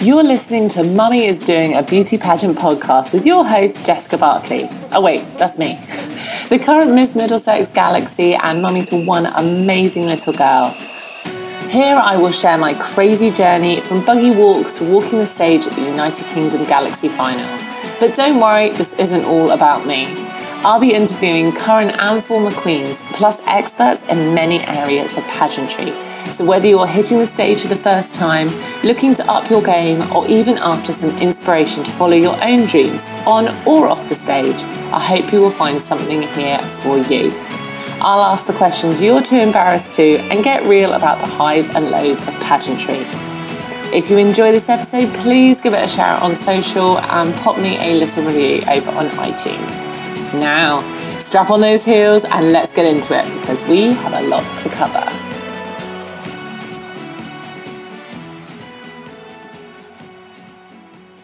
[0.00, 4.68] You're listening to Mummy is Doing a Beauty Pageant podcast with your host, Jessica Barkley.
[4.92, 5.76] Oh, wait, that's me.
[6.50, 10.68] The current Miss Middlesex Galaxy and mummy to one amazing little girl.
[11.70, 15.72] Here I will share my crazy journey from buggy walks to walking the stage at
[15.72, 17.66] the United Kingdom Galaxy Finals.
[17.98, 20.04] But don't worry, this isn't all about me.
[20.66, 25.92] I'll be interviewing current and former queens, plus experts in many areas of pageantry
[26.30, 28.48] so, whether you're hitting the stage for the first time,
[28.82, 33.08] looking to up your game, or even after some inspiration to follow your own dreams,
[33.24, 34.62] on or off the stage,
[34.92, 37.32] I hope you will find something here for you.
[38.02, 41.90] I'll ask the questions you're too embarrassed to and get real about the highs and
[41.90, 43.06] lows of pageantry.
[43.96, 47.78] If you enjoy this episode, please give it a share on social and pop me
[47.78, 50.05] a little review over on iTunes.
[50.34, 50.82] Now,
[51.20, 54.68] strap on those heels and let's get into it because we have a lot to
[54.68, 55.04] cover.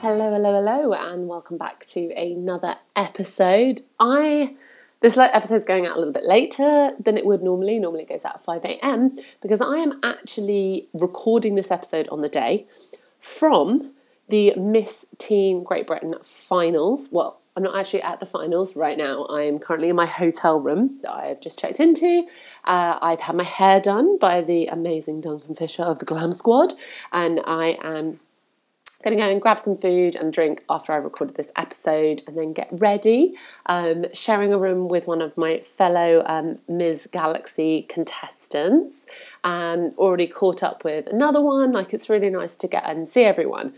[0.01, 3.81] Hello, hello, hello, and welcome back to another episode.
[3.99, 4.55] I
[5.01, 7.81] this episode is going out a little bit later than it would normally.
[7.81, 9.17] Normally, it goes out at 5 a.m.
[9.41, 12.67] because I am actually recording this episode on the day
[13.19, 13.93] from
[14.29, 17.09] the Miss Teen Great Britain finals.
[17.11, 19.25] Well, I'm not actually at the finals right now.
[19.25, 22.27] I am currently in my hotel room that I've just checked into.
[22.65, 26.73] Uh, I've had my hair done by the amazing Duncan Fisher of the Glam Squad,
[27.13, 28.21] and I am
[29.03, 32.39] going to go and grab some food and drink after I recorded this episode and
[32.39, 33.35] then get ready.
[33.67, 37.09] Um, sharing a room with one of my fellow um, Ms.
[37.13, 39.07] Galaxy contestants.
[39.45, 41.73] and already caught up with another one.
[41.73, 43.75] Like it's really nice to get and see everyone.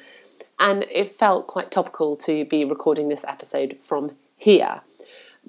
[0.59, 4.83] And it felt quite topical to be recording this episode from here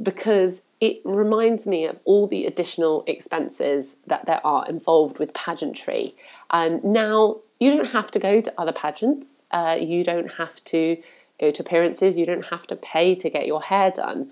[0.02, 6.14] because it reminds me of all the additional expenses that there are involved with pageantry.
[6.52, 9.44] And now you don't have to go to other pageants.
[9.52, 10.98] Uh, you don't have to
[11.40, 12.18] go to appearances.
[12.18, 14.30] You don't have to pay to get your hair done.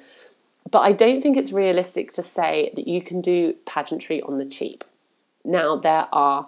[0.70, 4.46] But I don't think it's realistic to say that you can do pageantry on the
[4.46, 4.84] cheap.
[5.46, 6.48] Now there are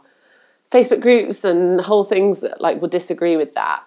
[0.72, 3.84] Facebook groups and whole things that like will disagree with that.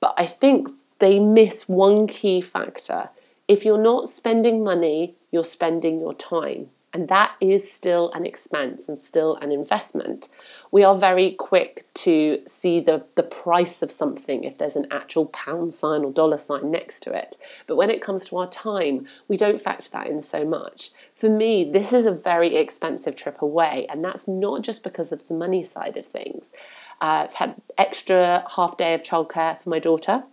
[0.00, 3.10] But I think they miss one key factor.
[3.46, 6.68] If you're not spending money, you're spending your time.
[6.92, 10.28] And that is still an expense and still an investment.
[10.70, 15.26] We are very quick to see the, the price of something if there's an actual
[15.26, 17.36] pound sign or dollar sign next to it.
[17.66, 20.90] But when it comes to our time, we don't factor that in so much.
[21.18, 25.26] For me, this is a very expensive trip away, and that's not just because of
[25.26, 26.52] the money side of things.
[27.00, 30.24] Uh, I've had extra half day of childcare for my daughter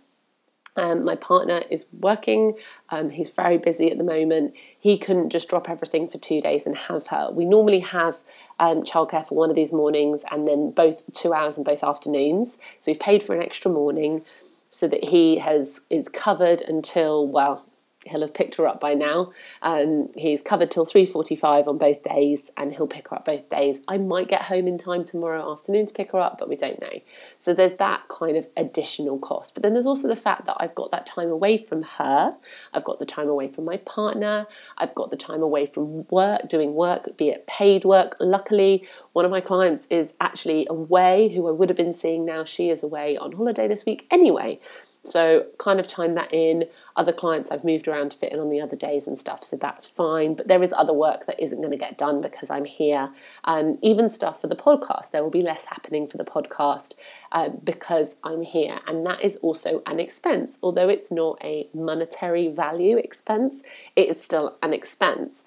[0.76, 2.52] um, my partner is working,
[2.90, 4.54] um, he's very busy at the moment.
[4.78, 7.30] He couldn't just drop everything for two days and have her.
[7.32, 8.16] We normally have
[8.60, 12.58] um, childcare for one of these mornings and then both two hours in both afternoons.
[12.78, 14.22] So we've paid for an extra morning
[14.68, 17.64] so that he has is covered until, well,
[18.08, 19.32] he'll have picked her up by now.
[19.62, 23.80] Um, he's covered till 3.45 on both days and he'll pick her up both days.
[23.88, 26.80] I might get home in time tomorrow afternoon to pick her up, but we don't
[26.80, 27.00] know.
[27.38, 29.54] So there's that kind of additional cost.
[29.54, 32.36] But then there's also the fact that I've got that time away from her.
[32.72, 34.46] I've got the time away from my partner.
[34.78, 38.16] I've got the time away from work, doing work, be it paid work.
[38.20, 42.44] Luckily, one of my clients is actually away, who I would have been seeing now.
[42.44, 44.60] She is away on holiday this week anyway.
[45.06, 46.64] So kind of time that in.
[46.96, 49.56] Other clients I've moved around to fit in on the other days and stuff, so
[49.56, 50.34] that's fine.
[50.34, 53.10] But there is other work that isn't going to get done because I'm here.
[53.44, 56.94] Um, even stuff for the podcast, there will be less happening for the podcast
[57.32, 60.58] uh, because I'm here, and that is also an expense.
[60.62, 63.62] Although it's not a monetary value expense,
[63.94, 65.44] it is still an expense,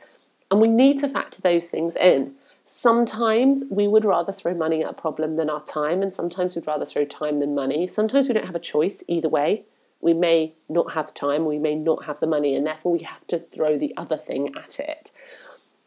[0.49, 2.35] and we need to factor those things in.
[2.71, 6.67] Sometimes we would rather throw money at a problem than our time, and sometimes we'd
[6.67, 7.87] rather throw time than money.
[7.87, 9.63] Sometimes we don't have a choice either way.
[10.01, 13.25] We may not have time, we may not have the money, and therefore we have
[13.27, 15.11] to throw the other thing at it.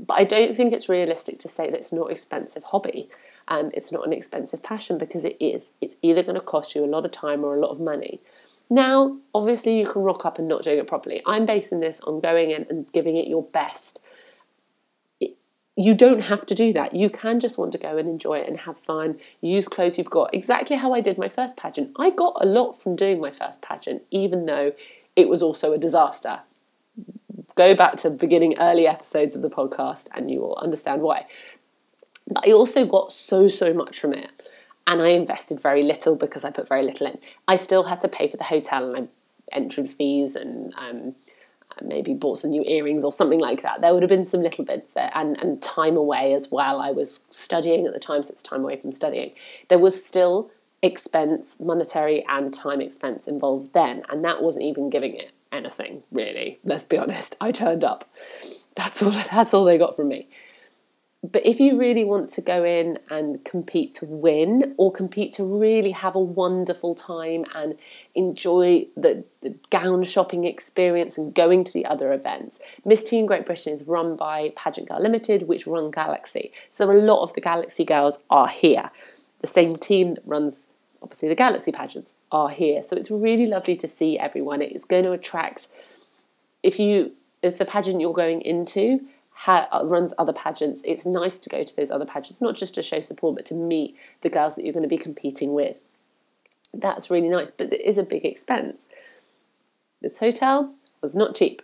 [0.04, 3.08] But I don't think it's realistic to say that it's not an expensive hobby
[3.46, 5.70] and it's not an expensive passion because it is.
[5.80, 8.18] It's either going to cost you a lot of time or a lot of money.
[8.68, 11.22] Now, obviously, you can rock up and not doing it properly.
[11.26, 14.00] I'm basing this on going in and giving it your best
[15.76, 16.94] you don't have to do that.
[16.94, 19.18] You can just want to go and enjoy it and have fun.
[19.40, 20.34] Use clothes you've got.
[20.34, 21.92] Exactly how I did my first pageant.
[21.98, 24.72] I got a lot from doing my first pageant, even though
[25.16, 26.40] it was also a disaster.
[27.54, 31.26] Go back to the beginning, early episodes of the podcast, and you will understand why.
[32.28, 34.30] But I also got so, so much from it.
[34.86, 37.18] And I invested very little because I put very little in.
[37.46, 39.08] I still had to pay for the hotel and
[39.52, 41.14] entrance fees and um,
[41.80, 43.80] maybe bought some new earrings or something like that.
[43.80, 46.80] There would have been some little bits there and, and time away as well.
[46.80, 49.32] I was studying at the time, so it's time away from studying.
[49.68, 50.50] There was still
[50.82, 54.02] expense, monetary and time expense involved then.
[54.10, 56.58] And that wasn't even giving it anything, really.
[56.64, 57.36] Let's be honest.
[57.40, 58.08] I turned up.
[58.74, 60.28] That's all that's all they got from me.
[61.24, 65.44] But if you really want to go in and compete to win or compete to
[65.44, 67.78] really have a wonderful time and
[68.16, 73.46] enjoy the, the gown shopping experience and going to the other events, Miss Teen Great
[73.46, 76.50] Britain is run by Pageant Girl Limited, which run Galaxy.
[76.70, 78.90] So a lot of the Galaxy girls are here.
[79.42, 80.66] The same team that runs
[81.02, 82.82] obviously the Galaxy pageants are here.
[82.82, 84.62] So it's really lovely to see everyone.
[84.62, 85.68] It's going to attract
[86.62, 89.00] if you if the pageant you're going into
[89.34, 92.82] ha- runs other pageants, it's nice to go to those other pageants, not just to
[92.82, 95.84] show support, but to meet the girls that you're going to be competing with.
[96.74, 98.88] That's really nice, but it is a big expense.
[100.00, 101.62] This hotel was not cheap.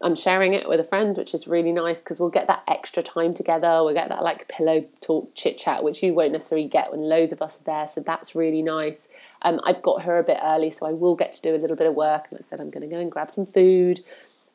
[0.00, 3.04] I'm sharing it with a friend, which is really nice because we'll get that extra
[3.04, 3.84] time together.
[3.84, 7.30] We'll get that like pillow talk, chit chat, which you won't necessarily get when loads
[7.30, 7.86] of us are there.
[7.86, 9.08] So that's really nice.
[9.42, 11.76] Um, I've got her a bit early, so I will get to do a little
[11.76, 12.26] bit of work.
[12.30, 14.00] And I said I'm going to go and grab some food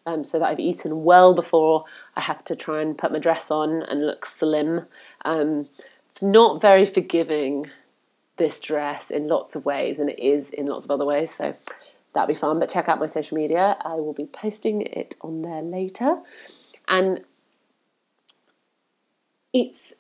[0.08, 1.84] um, so that I've eaten well before
[2.16, 4.88] I have to try and put my dress on and look slim.
[5.26, 5.68] Um,
[6.10, 7.68] it's not very forgiving,
[8.38, 11.34] this dress, in lots of ways, and it is in lots of other ways.
[11.34, 11.54] So
[12.14, 12.58] that'll be fun.
[12.58, 13.76] But check out my social media.
[13.84, 16.22] I will be posting it on there later.
[16.88, 17.26] And
[19.52, 19.94] it's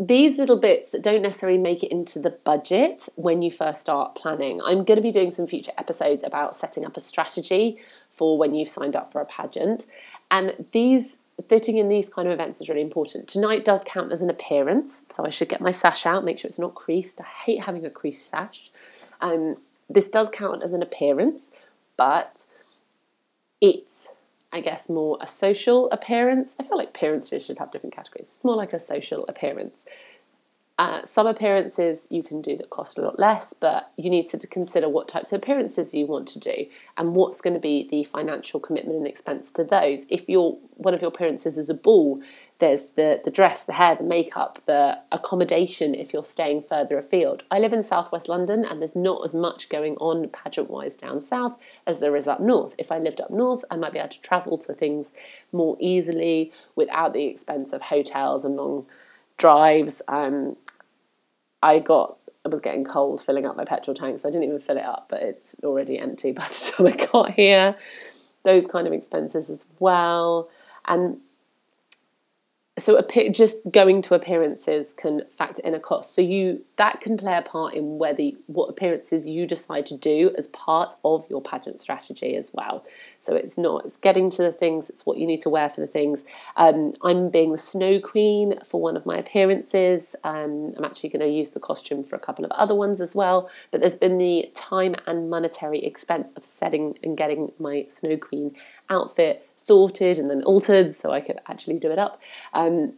[0.00, 4.14] these little bits that don't necessarily make it into the budget when you first start
[4.14, 4.58] planning.
[4.64, 7.76] I'm going to be doing some future episodes about setting up a strategy
[8.08, 9.86] for when you've signed up for a pageant.
[10.30, 11.18] And these
[11.48, 13.28] fitting in these kind of events is really important.
[13.28, 16.48] Tonight does count as an appearance, so I should get my sash out, make sure
[16.48, 17.20] it's not creased.
[17.20, 18.70] I hate having a creased sash.
[19.20, 19.56] Um,
[19.88, 21.52] this does count as an appearance,
[21.98, 22.46] but
[23.60, 24.08] it's,
[24.52, 26.56] I guess, more a social appearance.
[26.58, 28.28] I feel like parents should have different categories.
[28.28, 29.84] It's more like a social appearance.
[30.80, 34.38] Uh, some appearances you can do that cost a lot less, but you need to
[34.46, 36.64] consider what types of appearances you want to do
[36.96, 40.06] and what's going to be the financial commitment and expense to those.
[40.08, 42.22] If your one of your appearances is a ball,
[42.60, 47.42] there's the, the dress, the hair, the makeup, the accommodation if you're staying further afield.
[47.50, 51.20] I live in southwest London and there's not as much going on pageant wise down
[51.20, 52.74] south as there is up north.
[52.78, 55.12] If I lived up north, I might be able to travel to things
[55.52, 58.86] more easily without the expense of hotels and long
[59.36, 60.00] drives.
[60.08, 60.56] Um,
[61.62, 64.58] I got I was getting cold filling up my petrol tank, so I didn't even
[64.58, 67.76] fill it up, but it's already empty by the time I got here.
[68.44, 70.48] Those kind of expenses as well.
[70.86, 71.18] And
[72.80, 73.00] so
[73.32, 76.14] just going to appearances can factor in a cost.
[76.14, 80.32] So you that can play a part in whether what appearances you decide to do
[80.36, 82.84] as part of your pageant strategy as well.
[83.18, 85.80] So it's not it's getting to the things it's what you need to wear for
[85.80, 86.24] the things.
[86.56, 90.16] Um, i'm being the snow queen for one of my appearances.
[90.24, 93.14] Um, i'm actually going to use the costume for a couple of other ones as
[93.14, 93.50] well.
[93.70, 98.54] But there's been the time and monetary expense of setting and getting my snow queen
[98.90, 102.20] outfit sorted and then altered so I could actually do it up
[102.52, 102.94] um,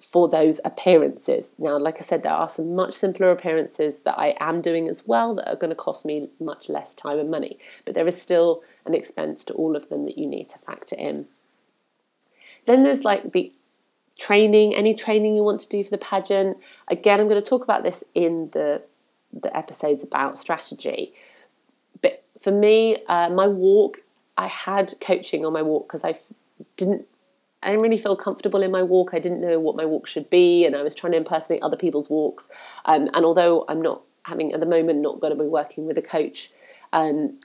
[0.00, 1.54] for those appearances.
[1.58, 5.06] Now, like I said, there are some much simpler appearances that I am doing as
[5.06, 8.20] well that are going to cost me much less time and money, but there is
[8.20, 11.26] still an expense to all of them that you need to factor in.
[12.66, 13.52] Then there's like the
[14.18, 16.56] training, any training you want to do for the pageant.
[16.88, 18.82] Again, I'm going to talk about this in the
[19.32, 21.12] the episodes about strategy.
[22.00, 23.98] But for me, uh, my walk
[24.36, 26.32] I had coaching on my walk because I f-
[26.76, 27.06] didn't
[27.62, 29.14] I didn't really feel comfortable in my walk.
[29.14, 31.78] I didn't know what my walk should be, and I was trying to impersonate other
[31.78, 32.50] people's walks.
[32.84, 35.96] Um, and although I'm not having at the moment not going to be working with
[35.96, 36.50] a coach,
[36.92, 37.40] um,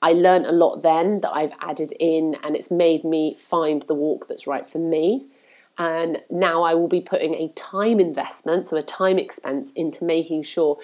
[0.00, 3.94] I learned a lot then that I've added in, and it's made me find the
[3.94, 5.24] walk that's right for me.
[5.76, 10.44] And now I will be putting a time investment, so a time expense, into making
[10.44, 10.78] sure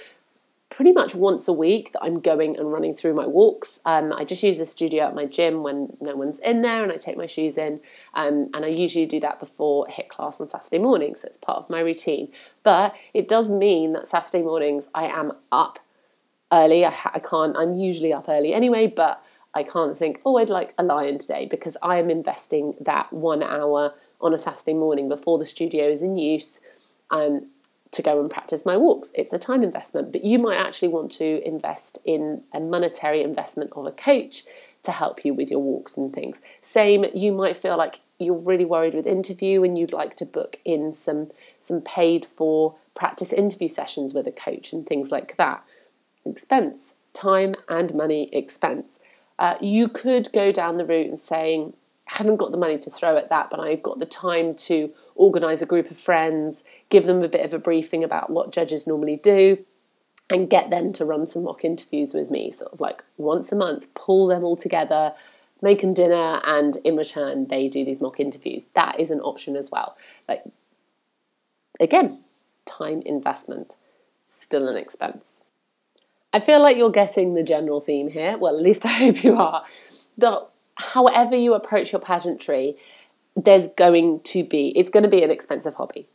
[0.70, 3.80] pretty much once a week that I'm going and running through my walks.
[3.84, 6.92] Um, I just use the studio at my gym when no one's in there and
[6.92, 7.80] I take my shoes in.
[8.14, 11.58] Um, and I usually do that before HIIT class on Saturday morning, so it's part
[11.58, 12.28] of my routine.
[12.62, 15.80] But it does mean that Saturday mornings I am up
[16.52, 16.86] early.
[16.86, 19.22] I, I can't, I'm usually up early anyway, but
[19.52, 23.42] I can't think, oh, I'd like a lion today because I am investing that one
[23.42, 26.60] hour on a Saturday morning before the studio is in use.
[27.10, 27.48] Um,
[27.92, 29.10] to go and practice my walks.
[29.14, 33.72] It's a time investment, but you might actually want to invest in a monetary investment
[33.74, 34.44] of a coach
[34.82, 36.40] to help you with your walks and things.
[36.60, 40.58] Same, you might feel like you're really worried with interview and you'd like to book
[40.64, 45.64] in some some paid for practice interview sessions with a coach and things like that.
[46.24, 49.00] Expense, time and money expense.
[49.38, 51.72] Uh, you could go down the route and saying,
[52.10, 54.92] I haven't got the money to throw at that, but I've got the time to
[55.20, 58.86] organise a group of friends, give them a bit of a briefing about what judges
[58.86, 59.58] normally do,
[60.30, 63.56] and get them to run some mock interviews with me, sort of like once a
[63.56, 65.12] month, pull them all together,
[65.60, 68.66] make them dinner, and in return, they do these mock interviews.
[68.74, 69.94] That is an option as well.
[70.26, 70.42] Like,
[71.78, 72.22] again,
[72.64, 73.74] time investment,
[74.24, 75.42] still an expense.
[76.32, 78.38] I feel like you're getting the general theme here.
[78.38, 79.64] Well, at least I hope you are.
[80.16, 80.46] That
[80.76, 82.76] however you approach your pageantry,
[83.36, 86.06] there's going to be, it's going to be an expensive hobby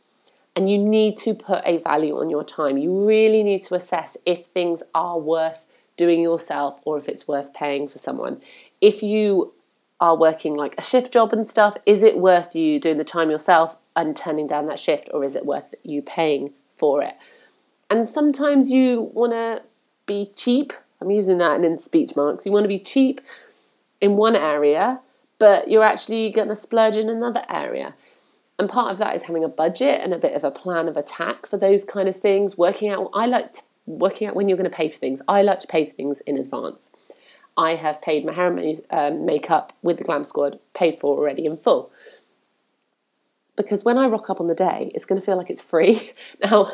[0.56, 2.78] and you need to put a value on your time.
[2.78, 7.52] You really need to assess if things are worth doing yourself or if it's worth
[7.54, 8.40] paying for someone.
[8.80, 9.52] If you
[10.00, 13.30] are working like a shift job and stuff, is it worth you doing the time
[13.30, 17.14] yourself and turning down that shift or is it worth you paying for it?
[17.90, 19.62] And sometimes you want to
[20.06, 20.72] be cheap.
[21.00, 22.46] I'm using that in speech marks.
[22.46, 23.20] You want to be cheap
[24.00, 25.00] in one area,
[25.38, 27.94] but you're actually going to splurge in another area.
[28.58, 30.96] And part of that is having a budget and a bit of a plan of
[30.96, 32.56] attack for those kind of things.
[32.56, 35.20] Working out, I like to, working out when you're going to pay for things.
[35.28, 36.90] I like to pay for things in advance.
[37.56, 41.46] I have paid my hair and um, makeup with the Glam Squad, paid for already
[41.46, 41.90] in full.
[43.56, 45.98] Because when I rock up on the day, it's going to feel like it's free.
[46.44, 46.66] now,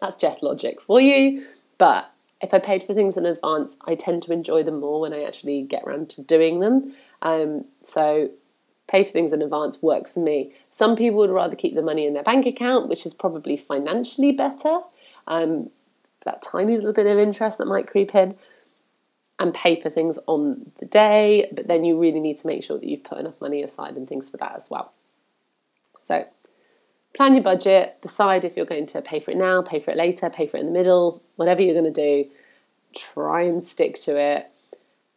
[0.00, 1.44] that's just logic for you,
[1.78, 2.10] but
[2.40, 5.22] if I paid for things in advance, I tend to enjoy them more when I
[5.22, 6.94] actually get around to doing them.
[7.22, 8.30] Um, so
[8.88, 10.52] pay for things in advance works for me.
[10.70, 14.32] Some people would rather keep the money in their bank account, which is probably financially
[14.32, 14.80] better.
[15.26, 15.70] Um,
[16.24, 18.36] that tiny little bit of interest that might creep in
[19.38, 22.78] and pay for things on the day, but then you really need to make sure
[22.78, 24.92] that you've put enough money aside and things for that as well.
[26.00, 26.26] So,
[27.14, 29.96] plan your budget, decide if you're going to pay for it now, pay for it
[29.96, 32.30] later, pay for it in the middle, whatever you're going to do,
[32.94, 34.50] try and stick to it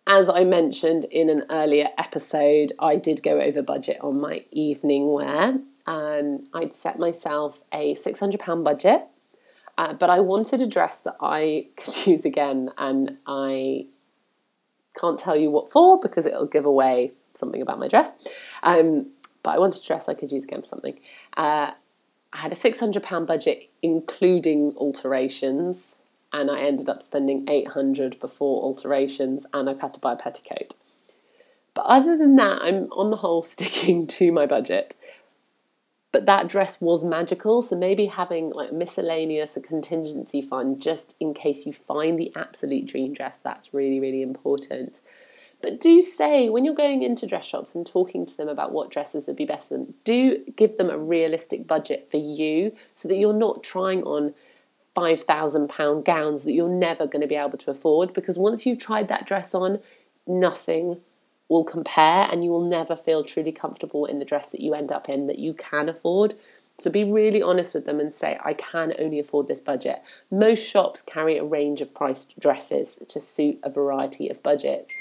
[0.09, 5.13] as I mentioned in an earlier episode, I did go over budget on my evening
[5.13, 5.59] wear.
[5.85, 9.03] Um, I'd set myself a £600 budget,
[9.77, 13.85] uh, but I wanted a dress that I could use again, and I
[14.99, 18.13] can't tell you what for because it'll give away something about my dress.
[18.63, 19.11] Um,
[19.43, 20.99] but I wanted a dress I could use again for something.
[21.37, 21.71] Uh,
[22.33, 25.99] I had a £600 budget, including alterations
[26.31, 30.75] and I ended up spending 800 before alterations and I've had to buy a petticoat.
[31.74, 34.95] But other than that, I'm on the whole sticking to my budget.
[36.12, 41.36] But that dress was magical, so maybe having like miscellaneous a contingency fund just in
[41.36, 45.01] case you find the absolute dream dress, that's really, really important.
[45.62, 48.89] But do say when you're going into dress shops and talking to them about what
[48.89, 53.07] dresses would be best for them, do give them a realistic budget for you so
[53.07, 54.33] that you're not trying on
[54.96, 59.08] £5,000 gowns that you're never going to be able to afford because once you've tried
[59.08, 59.79] that dress on,
[60.27, 61.00] nothing
[61.48, 64.91] will compare and you will never feel truly comfortable in the dress that you end
[64.91, 66.34] up in that you can afford.
[66.77, 70.01] So be really honest with them and say, I can only afford this budget.
[70.31, 74.93] Most shops carry a range of priced dresses to suit a variety of budgets.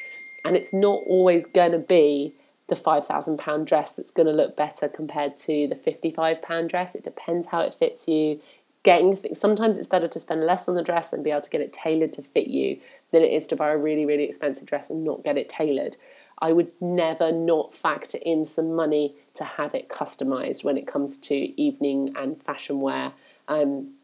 [0.45, 2.33] And it's not always going to be
[2.69, 6.95] the £5,000 dress that's going to look better compared to the £55 dress.
[6.95, 8.41] It depends how it fits you
[8.83, 11.61] getting sometimes it's better to spend less on the dress and be able to get
[11.61, 12.79] it tailored to fit you
[13.11, 15.97] than it is to buy a really really expensive dress and not get it tailored.
[16.41, 21.19] I would never not factor in some money to have it customized when it comes
[21.19, 23.13] to evening and fashion wear.
[23.49, 23.95] Um,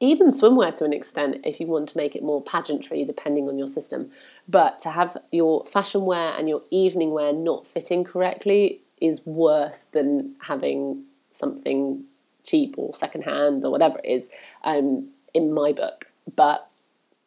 [0.00, 3.58] even swimwear to an extent if you want to make it more pageantry depending on
[3.58, 4.10] your system.
[4.48, 9.84] But to have your fashion wear and your evening wear not fitting correctly is worse
[9.84, 12.04] than having something
[12.44, 14.28] cheap or secondhand or whatever it is,
[14.64, 16.06] um, in my book.
[16.34, 16.68] But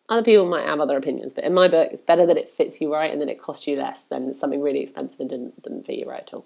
[0.09, 2.81] other people might have other opinions, but in my book, it's better that it fits
[2.81, 5.85] you right and that it costs you less than something really expensive and didn't, didn't
[5.85, 6.45] fit you right at all.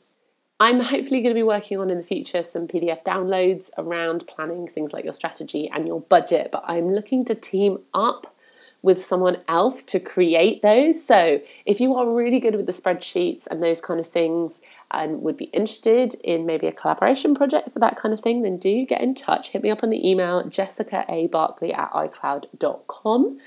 [0.60, 4.68] I'm hopefully going to be working on in the future some PDF downloads around planning
[4.68, 8.34] things like your strategy and your budget, but I'm looking to team up
[8.82, 11.04] with someone else to create those.
[11.04, 14.62] So if you are really good with the spreadsheets and those kind of things
[14.96, 18.58] and would be interested in maybe a collaboration project for that kind of thing, then
[18.58, 19.50] do get in touch.
[19.50, 23.40] Hit me up on the email jessica a barkley at icloud.com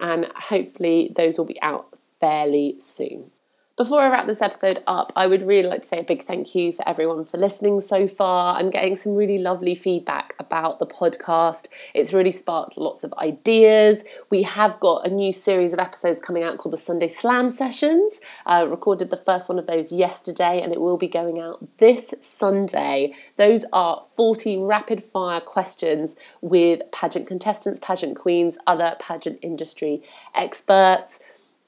[0.00, 1.86] and hopefully those will be out
[2.20, 3.30] fairly soon.
[3.76, 6.54] Before I wrap this episode up, I would really like to say a big thank
[6.54, 8.56] you for everyone for listening so far.
[8.56, 11.66] I'm getting some really lovely feedback about the podcast.
[11.92, 14.04] It's really sparked lots of ideas.
[14.30, 18.20] We have got a new series of episodes coming out called the Sunday Slam Sessions.
[18.46, 22.14] I recorded the first one of those yesterday and it will be going out this
[22.20, 23.12] Sunday.
[23.38, 30.00] Those are 40 rapid fire questions with pageant contestants, pageant queens, other pageant industry
[30.32, 31.18] experts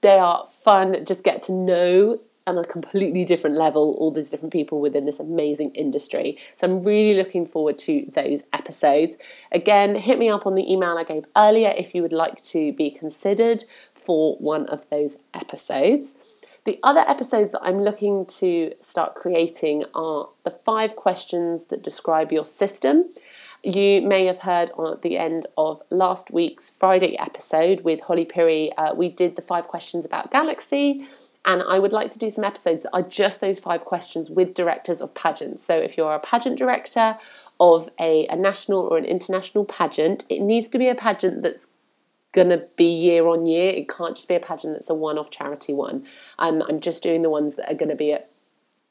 [0.07, 4.53] they are fun, just get to know on a completely different level, all these different
[4.53, 6.39] people within this amazing industry.
[6.55, 9.19] So I'm really looking forward to those episodes.
[9.51, 12.73] Again, hit me up on the email I gave earlier if you would like to
[12.73, 16.15] be considered for one of those episodes.
[16.65, 22.31] The other episodes that I'm looking to start creating are the five questions that describe
[22.31, 23.11] your system.
[23.69, 28.25] You may have heard on at the end of last week's Friday episode with Holly
[28.25, 31.05] Pirrie, uh, we did the five questions about Galaxy
[31.45, 34.55] and I would like to do some episodes that are just those five questions with
[34.55, 35.67] directors of pageants.
[35.67, 37.19] So if you're a pageant director
[37.59, 41.71] of a, a national or an international pageant, it needs to be a pageant that's
[42.31, 43.71] going to be year on year.
[43.71, 46.07] It can't just be a pageant that's a one off charity one.
[46.39, 48.21] Um, I'm just doing the ones that are going to be a,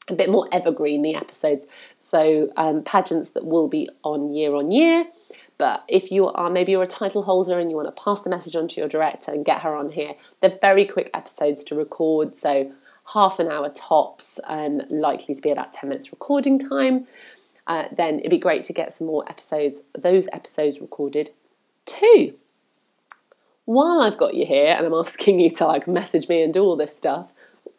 [0.08, 1.66] a bit more evergreen, the episodes.
[1.98, 5.04] So um, pageants that will be on year on year.
[5.58, 8.30] But if you are maybe you're a title holder and you want to pass the
[8.30, 11.74] message on to your director and get her on here, they're very quick episodes to
[11.74, 12.34] record.
[12.34, 12.72] So
[13.14, 17.06] half an hour tops, um, likely to be about 10 minutes recording time.
[17.66, 21.30] Uh, then it'd be great to get some more episodes, those episodes recorded
[21.84, 22.34] too.
[23.64, 26.62] While I've got you here and I'm asking you to like message me and do
[26.62, 27.32] all this stuff,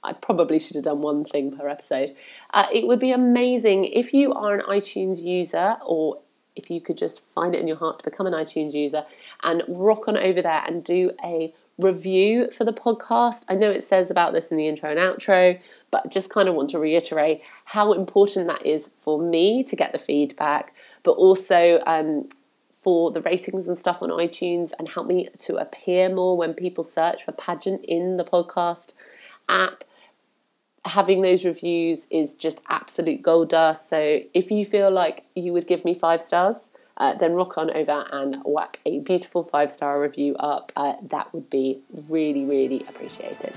[0.07, 2.11] I probably should have done one thing per episode.
[2.53, 6.19] Uh, it would be amazing if you are an iTunes user or
[6.55, 9.05] if you could just find it in your heart to become an iTunes user
[9.43, 13.45] and rock on over there and do a review for the podcast.
[13.47, 15.61] I know it says about this in the intro and outro,
[15.91, 19.91] but just kind of want to reiterate how important that is for me to get
[19.91, 20.73] the feedback,
[21.03, 22.27] but also um,
[22.71, 26.83] for the ratings and stuff on iTunes and help me to appear more when people
[26.83, 28.93] search for pageant in the podcast
[29.49, 29.83] app
[30.87, 33.89] having those reviews is just absolute gold dust.
[33.89, 37.69] So if you feel like you would give me five stars, uh, then rock on
[37.71, 40.71] over and whack a beautiful five star review up.
[40.75, 41.79] Uh, that would be
[42.09, 43.53] really, really appreciated.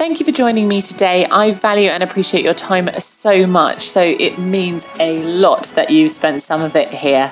[0.00, 1.26] Thank you for joining me today.
[1.30, 6.10] I value and appreciate your time so much, so it means a lot that you've
[6.10, 7.30] spent some of it here.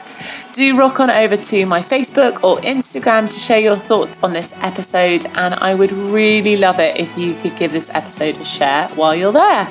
[0.52, 4.52] Do rock on over to my Facebook or Instagram to share your thoughts on this
[4.56, 8.88] episode, and I would really love it if you could give this episode a share
[8.88, 9.64] while you're there.